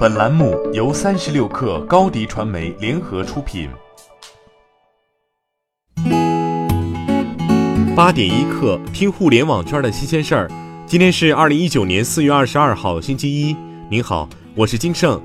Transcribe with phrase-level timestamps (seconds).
[0.00, 3.68] 本栏目由三十六氪高低传媒联合出品。
[7.94, 10.50] 八点一刻，听互联网圈的新鲜事儿。
[10.86, 13.54] 今天是二零一九年四月二十二号，星期一。
[13.90, 15.20] 您好，我是金盛。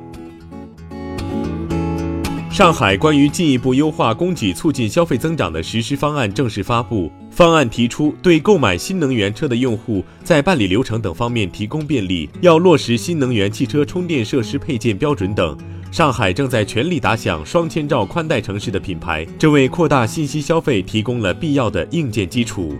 [2.56, 7.12] 上海关于进一步优化供给、促进消费增长的实施方案正式发布。
[7.30, 15.58] 方案提出，对购买新能源车的用户，在办理流程等方面提供便利，要落实新能源汽车充电设施配件标准等。
[15.91, 22.74] 上海正在全力打响“双千兆宽带城市”的品牌，这为扩大信息消费提供了必要的硬件基础。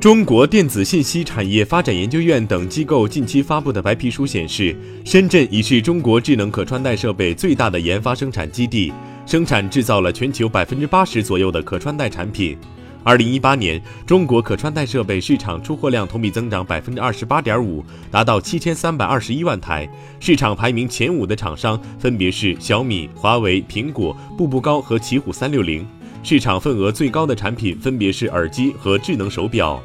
[0.00, 8.92] 中国电子信息产业发展研究院等机构近期发布的白皮书显示，深圳已是中国智能可穿戴设备最大的研发生产基地，
[9.26, 12.56] 生产制造了全球百分之八十左右的可穿戴产品。
[13.02, 19.88] 二零一八年，中国可穿戴设备市场出货量同比增长百分之二十八点五，达到七千三百二十一万台。
[20.20, 25.84] 市场排名前五的厂商分别是小米、华为、苹果、步步高和奇虎三六零。
[26.22, 29.82] 市场份额最高的产品分别是耳机和智能手表。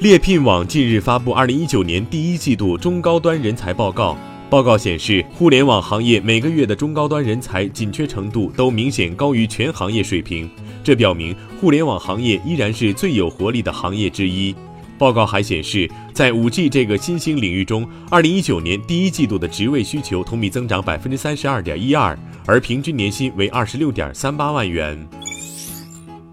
[0.00, 4.16] 猎聘网近日发布二零一九年第一季度中高端人才报告。
[4.48, 10.50] 报告显示，互联网行业每个月的中高端人才紧缺程度都明显高于全行业水平，
[10.82, 14.54] 这表明互联网行业依然是最有活力的行业之一。
[14.98, 22.18] 报告还显示，在五 G 这个新兴领域中，二零一九年第一季度的职位需求同比增长百分之三十二点一二，
[22.50, 24.98] 而平均年薪为二十六点三八万元。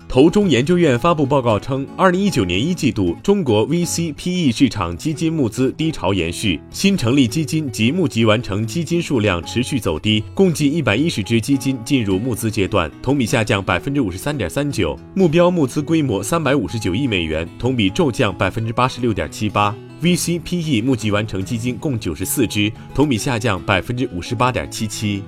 [0.08, 19.76] 投中研究院发布报告称，二零一九年一季度，中国 VC PE 市场基金募资低潮延续，新成立基金及募集完成基金数量持续走低，共计一百一十只基金进入募资阶段，同比下降百分之五十三点三九，目标募资规模三百五十九亿美元，同比骤降百分之八十六点七八。
[20.02, 25.22] VC PE 募集完成基金共九十四只，同比下降百分之五十八点七七。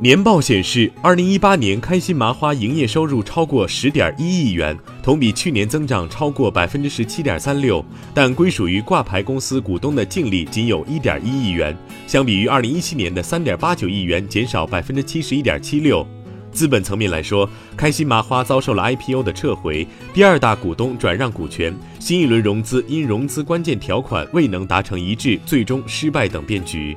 [0.00, 7.82] 年报显示，二零一八年开心麻花营业收入超过十点一亿元，同比去年增长超过百分之十七点三六，
[8.12, 11.74] 但归属于挂牌公司股东的净利仅有一点一亿元，
[12.06, 16.06] 相比于二零一七年的三点八九亿元，减少百分之七十一点七六。
[16.50, 26.96] 资本层面来说，开心麻花遭受了 IPO 的撤回，第二大股东转让股权，新一轮融资因融资关键条款未能达成一致，最终失败等变局。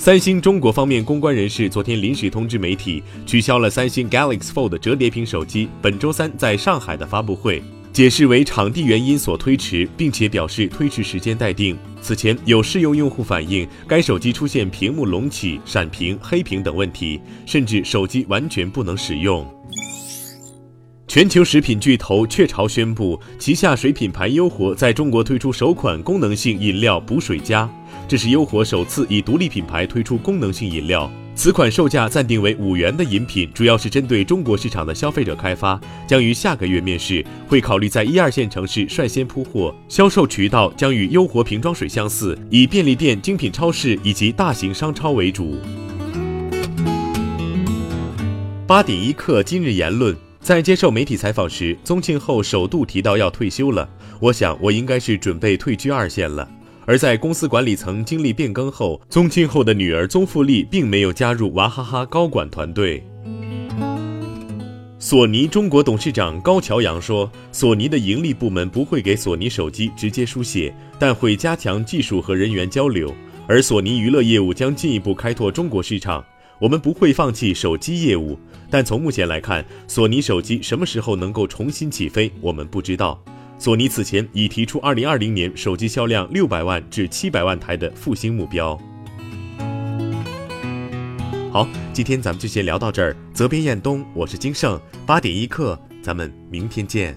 [0.00, 7.62] 三星中国方面公关人士昨天临时通知媒体，取消了三星 Galaxy Fold 折叠屏手机本周三在上海的发布会，
[7.92, 11.76] 解释为场地原因所推迟，并且表示推迟时间待定。
[12.00, 19.46] 此前有试用用户反映，该手机出现屏幕隆起、闪屏、黑屏等问题，甚至手机完全不能使用。
[21.06, 27.70] 全球食品巨头雀巢宣布，旗下水品牌优活在中国推出首款功能性饮料补水佳。
[28.10, 45.60] 这是优活首次以独立品牌推出功能性饮料，此款售价暂定为五元的饮品，主要是针对中国市场的消费者开发，将于下个月面世，会考虑在一二线城市率先铺货，销售渠道将与优活瓶装水相似，以便利店、精品超市以及大型商超为主。
[48.66, 53.88] 八点一刻，今日言论，在接受媒体采访时，宗庆后首度提到要退休了，
[54.18, 56.50] 我想我应该是准备退居二线了。
[56.86, 63.04] 而在公司管理层经历变更后，宗庆后的女儿宗馥莉并没有加入娃哈哈高管团队。
[64.98, 73.14] 索尼中国董事长高桥阳说：“索尼的盈利部门不会给索尼手机直接书写，但会加强技术和人员交流。
[73.46, 76.22] 而索尼娱乐业务将进一步开拓中国市场。
[76.60, 78.38] 我们不会放弃手机业务，
[78.70, 83.22] 但从目前来看，索尼手机什么时候能够重新起飞，我们不知道。”
[83.60, 88.74] 索尼此前已提出二零二零年手机销量六百万至七百万台的复兴目标。
[91.52, 93.14] 好，今天咱们就先聊到这儿。
[93.34, 97.14] 责编：彦东，我是金盛，八点一刻，咱们明天见。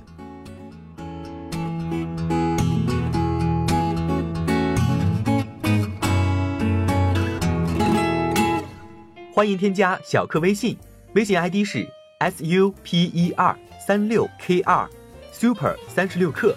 [9.34, 10.78] 欢迎添加小课微信，
[11.14, 11.88] 微信 ID 是
[12.18, 13.58] s u p e r
[13.88, 14.86] 三六 k 二。
[15.34, 16.56] Super 三十六课，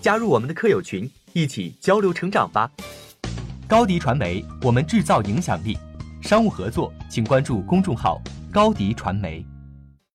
[0.00, 2.68] 加入我们的课友群，一起交流成长吧。
[3.68, 5.78] 高迪传媒，我们制造影响力。
[6.20, 8.20] 商务合作，请关注公众号
[8.52, 9.46] 高迪传媒。